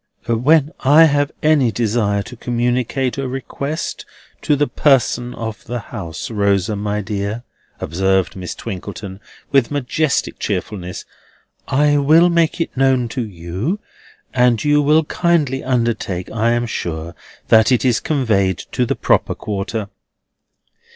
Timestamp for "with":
9.51-9.69